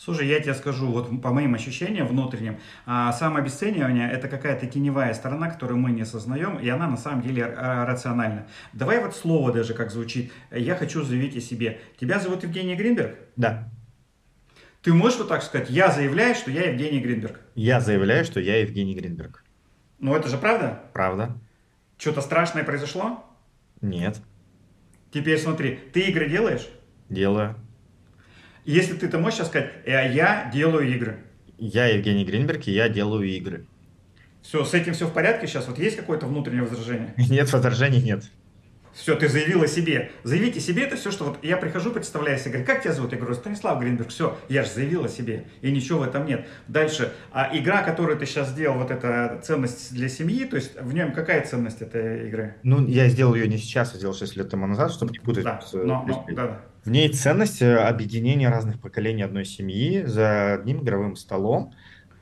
[0.02, 5.50] Слушай, я тебе скажу, вот по моим ощущениям внутренним, а, самообесценивание– это какая-то теневая сторона,
[5.50, 8.48] которую мы не осознаем, и она на самом деле а, рациональна.
[8.72, 10.32] Давай вот слово даже как звучит.
[10.52, 11.82] Я хочу заявить о себе.
[12.00, 13.18] Тебя зовут Евгений Гринберг?
[13.36, 13.70] Да.
[14.82, 17.42] Ты можешь вот так сказать, я заявляю, что я Евгений Гринберг?
[17.56, 19.44] Я заявляю, что я Евгений Гринберг.
[20.00, 20.82] Ну это же правда?
[20.94, 21.36] Правда.
[21.98, 23.26] Что-то страшное произошло?
[23.82, 24.22] Нет.
[25.12, 26.68] Теперь смотри, ты игры делаешь?
[27.10, 27.56] Делаю.
[28.66, 31.18] Если ты, ты можешь сейчас сказать, э, я делаю игры.
[31.58, 33.66] Я Евгений Гринберг, и я делаю игры.
[34.42, 35.68] Все, с этим все в порядке сейчас?
[35.68, 37.14] Вот есть какое-то внутреннее возражение?
[37.18, 38.24] Нет, возражений нет.
[39.00, 40.12] Все, ты заявил о себе.
[40.24, 43.14] Заявите себе это все, что вот я прихожу, представляю себе, говорю, как тебя зовут?
[43.14, 44.10] Я говорю, Станислав Гринберг.
[44.10, 45.46] Все, я же заявил о себе.
[45.62, 46.48] И ничего в этом нет.
[46.68, 47.14] Дальше.
[47.32, 51.14] А игра, которую ты сейчас сделал, вот эта ценность для семьи, то есть в нем
[51.14, 52.56] какая ценность этой игры?
[52.64, 55.46] Ну, я сделал ее не сейчас, а сделал 6 лет тому назад, чтобы не путать.
[55.46, 56.62] Да, но, но, да, да.
[56.84, 61.74] В ней ценность э, объединения разных поколений одной семьи за одним игровым столом.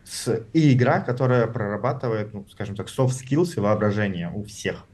[0.03, 4.85] С, и игра, которая прорабатывает, ну, скажем так, soft skills и воображение у всех.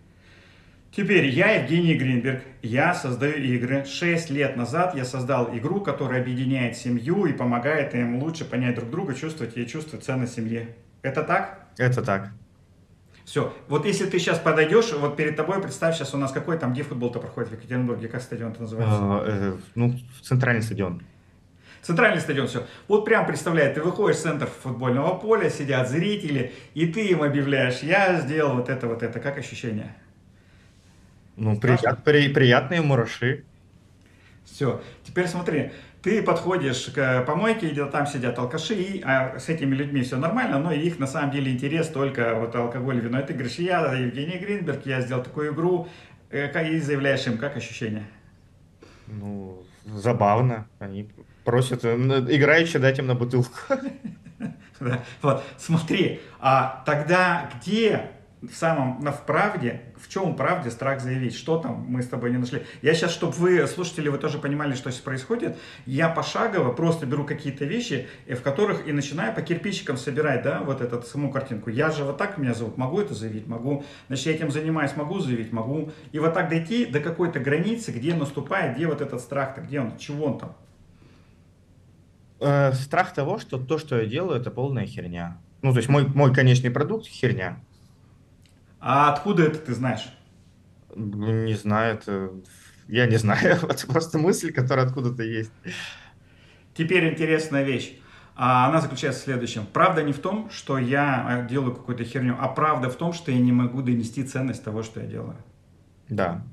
[0.96, 3.84] Теперь я Евгений Гринберг, я создаю игры.
[3.84, 8.92] Шесть лет назад я создал игру, которая объединяет семью и помогает им лучше понять друг
[8.92, 10.68] друга, чувствовать и чувствовать ценность семьи.
[11.02, 11.68] Это так?
[11.80, 12.30] Это так.
[13.26, 13.52] Все.
[13.70, 16.84] Вот если ты сейчас подойдешь, вот перед тобой представь, сейчас у нас какой там, где
[16.84, 19.00] футбол-то проходит в Екатеринбурге, как стадион-то называется?
[19.00, 21.02] А, э, ну, центральный стадион.
[21.82, 22.68] Центральный стадион, все.
[22.88, 27.80] Вот прям представляй, ты выходишь в центр футбольного поля, сидят зрители, и ты им объявляешь,
[27.80, 29.20] я сделал вот это, вот это.
[29.20, 29.96] Как ощущение?
[31.36, 33.44] Ну, прият, при, приятные мураши.
[34.46, 34.82] Все.
[35.04, 35.72] Теперь смотри,
[36.04, 40.60] ты подходишь к помойке, где там сидят алкаши, и, а с этими людьми все нормально,
[40.60, 43.20] но их на самом деле интерес только вот алкоголь, вино.
[43.20, 45.88] И ты говоришь, я Евгений Гринберг, я сделал такую игру,
[46.30, 48.06] э, и заявляешь им, как ощущения?
[49.08, 50.68] Ну, забавно.
[50.80, 51.10] Они
[51.46, 53.58] просят э, играючи дать им на бутылку.
[55.22, 58.10] Вот, смотри, а тогда где
[58.52, 62.32] в самом, на в правде, в чем правде страх заявить, что там мы с тобой
[62.32, 62.64] не нашли.
[62.82, 67.26] Я сейчас, чтобы вы, слушатели, вы тоже понимали, что здесь происходит, я пошагово просто беру
[67.26, 71.70] какие-то вещи, в которых и начинаю по кирпичикам собирать, да, вот эту саму картинку.
[71.70, 75.20] Я же вот так меня зовут, могу это заявить, могу, значит, я этим занимаюсь, могу
[75.20, 75.92] заявить, могу.
[76.12, 79.98] И вот так дойти до какой-то границы, где наступает, где вот этот страх-то, где он,
[79.98, 80.56] чего он там.
[82.40, 85.38] Э, страх того, что то, что я делаю, это полная херня.
[85.62, 87.60] Ну, то есть мой, мой конечный продукт– херня.
[88.86, 90.14] А откуда это ты знаешь?
[90.94, 92.32] Ну, не знаю, это...
[92.90, 95.54] Я не знаю, это просто мысль, которая откуда-то есть.
[96.76, 97.98] Теперь интересная вещь.
[98.36, 99.66] А она заключается в следующем.
[99.72, 103.40] Правда не в том, что я делаю какую-то херню, а правда в том, что я
[103.40, 105.38] не могу донести ценность того, что я делаю.
[106.10, 106.44] Да.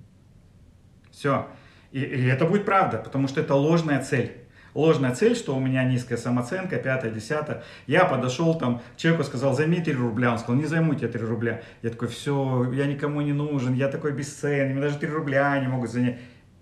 [1.11, 1.49] Все.
[1.91, 4.40] И, и это будет правда, потому что это ложная цель.
[4.75, 7.65] Ложная цель, что у меня низкая самооценка, пятая, десятая.
[7.87, 10.33] Я подошел там, человеку сказал, займи 3 рубля.
[10.33, 11.63] Он сказал, не займу тебе 3 рубля.
[11.83, 15.69] Я такой, все, я никому не нужен, я такой бесценный, мне даже 3 рубля не
[15.69, 16.19] могут занять.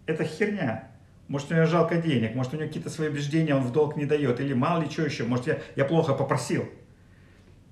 [0.06, 0.88] Это херня.
[1.28, 4.06] Может, у него жалко денег, может, у него какие-то свои убеждения он в долг не
[4.06, 6.66] дает, или мало ли что еще, может, я, я плохо попросил.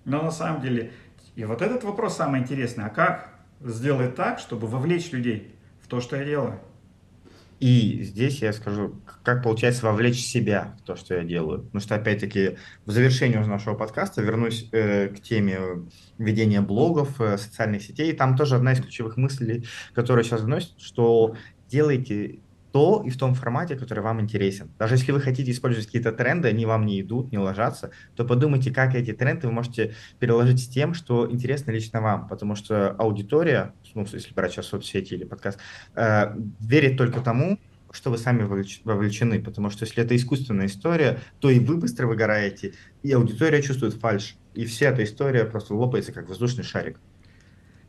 [0.05, 0.92] Но на самом деле,
[1.37, 6.03] и вот этот вопрос самый интересный, а как сделать так, чтобы вовлечь людей в то,
[6.03, 6.61] что я делаю?
[7.59, 11.62] И здесь я скажу, как получается вовлечь себя в то, что я делаю.
[11.62, 15.59] Потому что, опять-таки, в завершении уже нашего подкаста вернусь э, к теме
[16.19, 18.12] ведения блогов, э, социальных сетей.
[18.12, 21.35] Там тоже одна из ключевых мыслей, которая сейчас вносит, что
[21.69, 22.40] делайте
[22.77, 24.71] то и в том формате, который вам интересен.
[24.79, 28.71] Даже если вы хотите использовать какие-то тренды, они вам не идут, не ложатся, то подумайте,
[28.71, 33.73] как эти тренды вы можете переложить с тем, что интересно лично вам, потому что аудитория,
[33.95, 35.59] ну, если брать сейчас соцсети или подкаст,
[35.95, 37.59] э, верит только тому,
[37.93, 42.75] что вы сами вовлечены, потому что если это искусственная история, то и вы быстро выгораете,
[43.03, 47.01] и аудитория чувствует фальш, и вся эта история просто лопается, как воздушный шарик.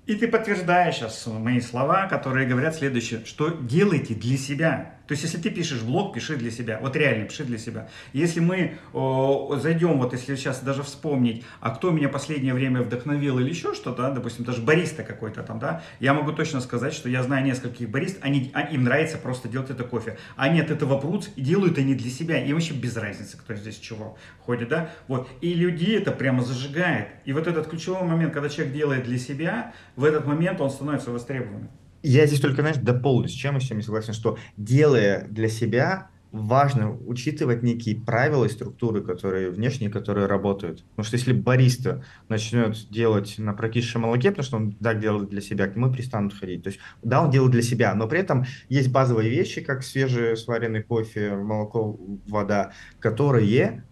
[0.08, 4.97] И ты подтверждаешь сейчас мои слова, которые говорят следующее, что делайте для себя.
[5.08, 6.80] То есть, если ты пишешь блог, пиши для себя.
[6.82, 7.90] Вот реально, пиши для себя.
[8.14, 13.40] Если мы о, зайдем, вот если сейчас даже вспомнить, а кто меня последнее время вдохновил
[13.40, 17.24] или еще что-то, допустим, даже бариста какой-то там, да, я могу точно сказать, что я
[17.24, 20.18] знаю нескольких барист, они, а, им нравится просто делать это кофе.
[20.36, 22.44] Они от этого прутся и делают они для себя.
[22.44, 24.90] И вообще без разницы, кто здесь чего ходит, да.
[25.08, 25.30] Вот.
[25.40, 27.08] И людей это прямо зажигает.
[27.24, 31.12] И вот этот ключевой момент, когда человек делает для себя, в этот момент он становится
[31.12, 31.70] востребованным.
[32.08, 36.92] Я здесь только, знаешь, дополню, с чем с чем согласен, что делая для себя, важно
[36.92, 40.84] учитывать некие правила и структуры, которые внешние, которые работают.
[40.92, 45.42] Потому что если бариста начнет делать на прокисшем молоке, потому что он так делает для
[45.42, 46.64] себя, к нему перестанут ходить.
[46.64, 50.38] То есть, да, он делает для себя, но при этом есть базовые вещи, как свежий
[50.38, 53.84] сваренный кофе, молоко, вода, которые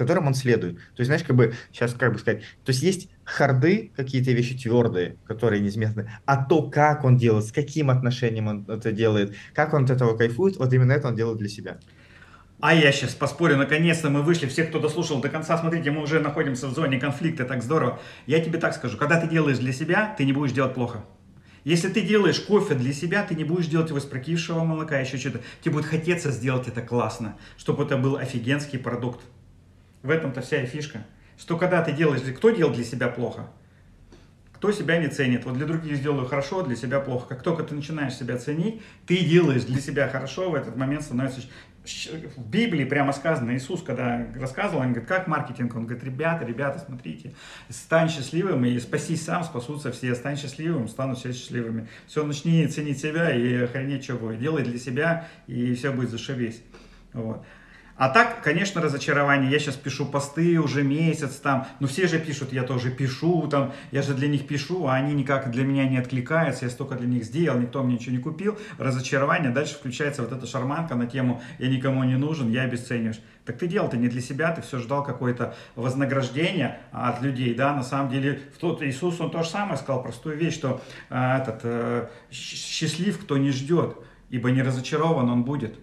[0.00, 0.76] которым он следует.
[0.76, 4.58] То есть, знаешь, как бы, сейчас как бы сказать, то есть есть харды, какие-то вещи
[4.58, 9.74] твердые, которые неизменны, а то, как он делает, с каким отношением он это делает, как
[9.74, 11.78] он от этого кайфует, вот именно это он делает для себя.
[12.62, 16.20] А я сейчас поспорю, наконец-то мы вышли, все, кто дослушал до конца, смотрите, мы уже
[16.20, 18.00] находимся в зоне конфликта, так здорово.
[18.26, 21.04] Я тебе так скажу, когда ты делаешь для себя, ты не будешь делать плохо.
[21.64, 25.18] Если ты делаешь кофе для себя, ты не будешь делать его из прокисшего молока, еще
[25.18, 25.40] что-то.
[25.62, 29.20] Тебе будет хотеться сделать это классно, чтобы это был офигенский продукт.
[30.02, 31.04] В этом-то вся и фишка.
[31.38, 33.48] Что когда ты делаешь, кто делал для себя плохо?
[34.52, 35.46] Кто себя не ценит?
[35.46, 37.26] Вот для других сделаю хорошо, для себя плохо.
[37.26, 41.40] Как только ты начинаешь себя ценить, ты делаешь для себя хорошо, в этот момент становится...
[41.82, 45.74] В Библии прямо сказано, Иисус, когда рассказывал, он говорит, как маркетинг?
[45.74, 47.32] Он говорит, ребята, ребята, смотрите,
[47.70, 50.14] стань счастливым и спасись сам, спасутся все.
[50.14, 51.88] Стань счастливым, станут все счастливыми.
[52.06, 54.40] Все, начни ценить себя и охренеть, будет.
[54.40, 56.62] Делай для себя, и все будет зашибись.
[57.14, 57.42] Вот.
[58.00, 59.50] А так, конечно, разочарование.
[59.50, 63.74] Я сейчас пишу посты уже месяц там, но все же пишут, я тоже пишу там,
[63.90, 67.06] я же для них пишу, а они никак для меня не откликаются, я столько для
[67.06, 68.58] них сделал, никто мне ничего не купил.
[68.78, 73.20] Разочарование, дальше включается вот эта шарманка на тему «я никому не нужен, я обесцениваешь».
[73.44, 77.82] Так ты делал-то не для себя, ты все ждал какое-то вознаграждение от людей, да, на
[77.82, 81.60] самом деле, в тот Иисус, он то же самое сказал, простую вещь, что э, этот,
[81.64, 83.98] э, счастлив, кто не ждет,
[84.30, 85.78] ибо не разочарован он будет.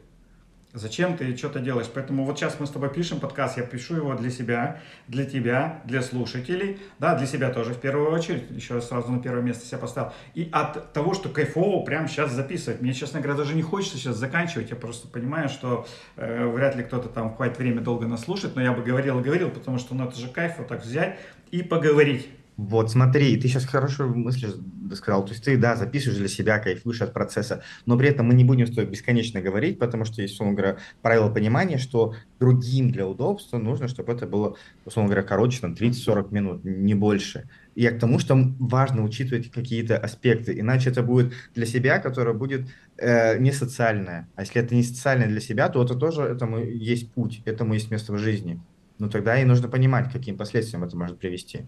[0.78, 1.88] Зачем ты что-то делаешь?
[1.92, 5.82] Поэтому вот сейчас мы с тобой пишем подкаст, я пишу его для себя, для тебя,
[5.86, 9.80] для слушателей, да, для себя тоже в первую очередь, еще сразу на первое место себя
[9.80, 10.12] поставил.
[10.36, 12.80] И от того, что кайфово прямо сейчас записывать.
[12.82, 16.84] Мне, честно говоря, даже не хочется сейчас заканчивать, я просто понимаю, что э, вряд ли
[16.84, 19.96] кто-то там хватит время долго нас слушать, но я бы говорил и говорил, потому что
[19.96, 22.30] ну, это же кайф вот так взять и поговорить.
[22.58, 24.52] Вот, смотри, ты сейчас хорошую мысль
[24.96, 25.24] сказал.
[25.24, 28.44] То есть ты, да, записываешь для себя, кайфуешь от процесса, но при этом мы не
[28.44, 33.06] будем с тобой бесконечно говорить, потому что есть, условно говоря, правило понимания, что другим для
[33.06, 37.48] удобства нужно, чтобы это было, условно говоря, короче, там, 30-40 минут, не больше.
[37.76, 42.34] И я к тому, что важно учитывать какие-то аспекты, иначе это будет для себя, которое
[42.34, 42.68] будет
[42.98, 44.28] э, не социальное.
[44.36, 47.92] А если это не социальное для себя, то это тоже этому есть путь, этому есть
[47.92, 48.60] место в жизни.
[48.98, 51.66] Но тогда и нужно понимать, каким последствиям это может привести.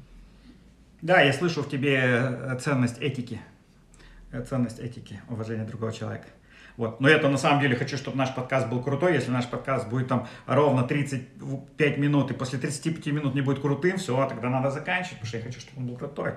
[1.01, 3.39] Да, я слышу в тебе э, ценность этики.
[4.31, 6.27] Э, ценность этики, уважение другого человека.
[6.75, 6.99] Вот.
[6.99, 9.13] Но это на самом деле хочу, чтобы наш подкаст был крутой.
[9.13, 13.97] Если наш подкаст будет там ровно 35 минут, и после 35 минут не будет крутым,
[13.97, 16.33] все, тогда надо заканчивать, потому что я хочу, чтобы он был крутой.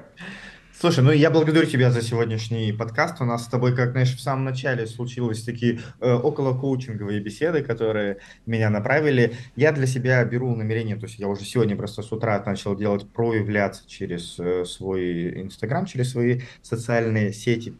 [0.82, 3.20] Слушай, ну я благодарю тебя за сегодняшний подкаст.
[3.20, 7.62] У нас с тобой, как знаешь, в самом начале случились такие э, около коучинговые беседы,
[7.62, 9.36] которые меня направили.
[9.54, 13.08] Я для себя беру намерение, то есть я уже сегодня просто с утра начал делать
[13.08, 17.74] проявляться через э, свой Инстаграм, через свои социальные сети,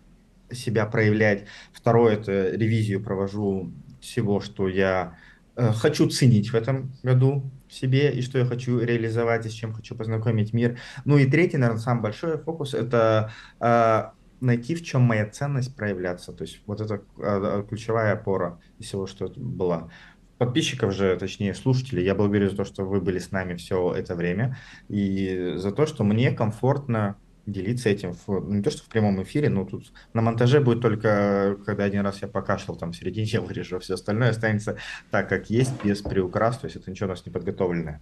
[0.52, 1.46] себя проявлять.
[1.72, 5.18] Второе, это ревизию провожу всего, что я
[5.56, 9.52] э, хочу ценить в этом году в себе и что я хочу реализовать, и с
[9.52, 10.78] чем хочу познакомить мир.
[11.06, 14.02] Ну и третий, наверное, самый большой фокус– это э,
[14.40, 16.32] найти, в чем моя ценность проявляться.
[16.32, 19.88] То есть вот это э, ключевая опора из всего, что была.
[20.36, 24.14] Подписчиков же, точнее слушателей, я благодарю за то, что вы были с нами все это
[24.16, 24.58] время
[24.88, 27.16] и за то, что мне комфортно
[27.46, 30.80] делиться этим, в, ну, не то что в прямом эфире, но тут на монтаже будет
[30.80, 34.78] только, когда один раз я покашлял, там в середине вырежу, а все остальное останется
[35.10, 38.00] так, как есть, без приукрас, то есть это ничего у нас не подготовленное.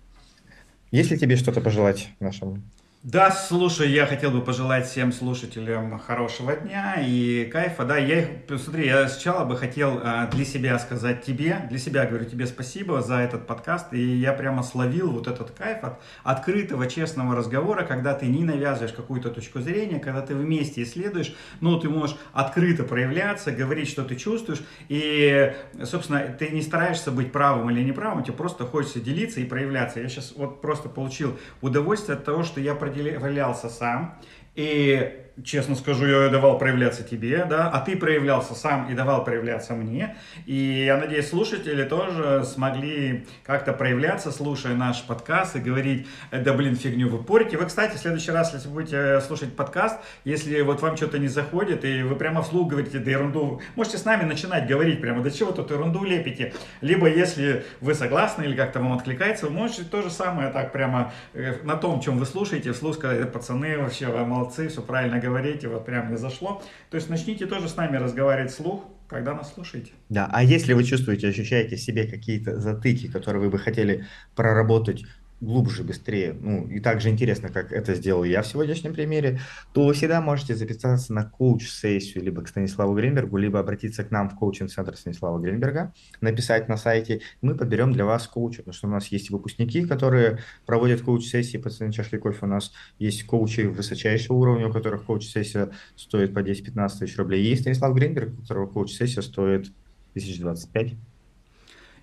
[0.90, 2.64] Есть ли тебе что-то пожелать нашим
[3.02, 7.86] да, слушай, я хотел бы пожелать всем слушателям хорошего дня и кайфа.
[7.86, 8.26] Да, я,
[8.62, 13.00] смотри, я сначала бы хотел а, для себя сказать тебе, для себя говорю тебе спасибо
[13.00, 13.94] за этот подкаст.
[13.94, 18.92] И я прямо словил вот этот кайф от открытого, честного разговора, когда ты не навязываешь
[18.92, 24.14] какую-то точку зрения, когда ты вместе исследуешь, ну, ты можешь открыто проявляться, говорить, что ты
[24.14, 24.60] чувствуешь.
[24.90, 30.00] И, собственно, ты не стараешься быть правым или неправым, тебе просто хочется делиться и проявляться.
[30.00, 34.18] Я сейчас вот просто получил удовольствие от того, что я проявлялся сам.
[34.60, 39.74] И честно скажу, я давал проявляться тебе, да, а ты проявлялся сам и давал проявляться
[39.74, 40.16] мне.
[40.46, 46.76] И я надеюсь, слушатели тоже смогли как-то проявляться, слушая наш подкаст и говорить, да блин,
[46.76, 47.56] фигню вы порите.
[47.56, 51.84] Вы, кстати, в следующий раз, если будете слушать подкаст, если вот вам что-то не заходит,
[51.84, 55.52] и вы прямо вслух говорите, да ерунду, можете с нами начинать говорить прямо, да чего
[55.52, 56.52] тут ерунду лепите.
[56.80, 61.12] Либо, если вы согласны или как-то вам откликается, вы можете то же самое так прямо
[61.32, 64.18] э, на том, чем вы слушаете, вслух сказать, пацаны, вообще вы
[64.50, 66.62] молодцы, все правильно говорите вот прям не зашло.
[66.90, 69.92] То есть начните тоже с нами разговаривать вслух, когда нас слушаете.
[70.08, 75.04] Да, а если вы чувствуете, ощущаете в себе какие-то затыки, которые вы бы хотели проработать
[75.40, 79.40] глубже, быстрее, ну и так же интересно, как это сделал я в сегодняшнем примере,
[79.72, 84.28] то вы всегда можете записаться на коуч-сессию либо к Станиславу Гринбергу, либо обратиться к нам
[84.28, 88.90] в коучинг-центр Станислава Гринберга, написать на сайте, мы подберем для вас коуча, потому что у
[88.90, 91.56] нас есть выпускники, которые проводят коуч-сессии.
[91.56, 96.40] По цене чашки кофе, у нас есть коучи высочайшего уровня, у которых коуч-сессия стоит по
[96.40, 99.72] 10-15 тысяч рублей, есть Станислав Гринберг, у которого коуч-сессия стоит
[100.10, 100.92] 1025.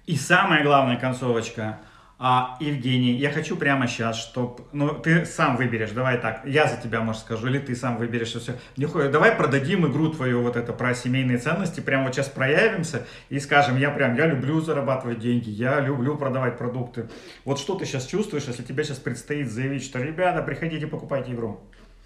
[0.07, 1.79] И самая главная концовочка–
[2.19, 4.63] а, Евгений, я хочу прямо сейчас, чтобы...
[4.71, 6.41] Ну, ты сам выберешь, давай так.
[6.47, 8.55] Я за тебя, может, скажу, или ты сам выберешь все.
[8.75, 11.79] Давай продадим игру твою вот это про семейные ценности.
[11.79, 16.57] Прямо вот сейчас проявимся и скажем, я прям, я люблю зарабатывать деньги, я люблю продавать
[16.57, 17.07] продукты.
[17.45, 21.59] Вот что ты сейчас чувствуешь, если тебе сейчас предстоит заявить, что, ребята, приходите, покупайте игру?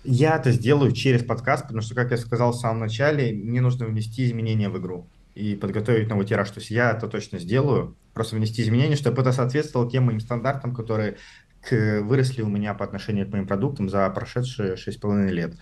[0.03, 3.85] Я это сделаю через подкаст, потому что, как я сказал в самом начале, мне нужно
[3.85, 6.49] внести изменения в игру и подготовить новый тираж.
[6.49, 10.73] То есть я это точно сделаю, просто внести изменения, чтобы это соответствовало тем моим стандартам,
[10.73, 11.17] которые
[11.61, 15.53] к, выросли у меня по отношению к моим продуктам за прошедшие 6,5 лет.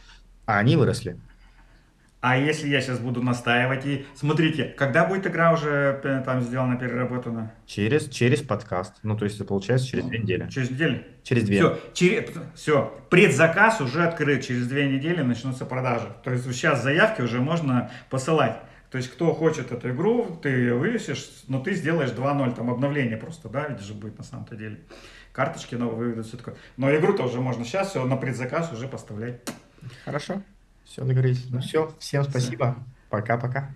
[0.45, 1.19] А они выросли.
[2.21, 4.05] А если я сейчас буду настаивать и...
[4.13, 7.53] Смотрите, когда будет игра уже э, там сделана, переработана?
[7.65, 8.95] Через, через подкаст.
[9.03, 10.49] Ну, то есть получается через две недели.
[10.49, 11.03] Через неделю?
[11.23, 11.59] Через две.
[11.59, 14.45] Все, через, все, предзаказ уже открыт.
[14.45, 16.07] Через две недели начнутся продажи.
[16.25, 18.57] То есть сейчас заявки уже можно посылать.
[18.91, 23.17] То есть, кто хочет эту игру, ты ее вывесишь, но ты сделаешь 2.0, там обновление
[23.17, 24.79] просто, да, ведь же будет на самом-то деле.
[25.31, 26.55] Карточки новые выведут, все такое.
[26.75, 29.41] Но игру-то уже можно сейчас все на предзаказ уже поставлять.
[30.05, 30.41] Хорошо.
[30.85, 31.45] Все, договорились.
[31.49, 32.75] Ну все, всем спасибо.
[33.09, 33.47] Пока-пока.
[33.47, 33.73] Пока.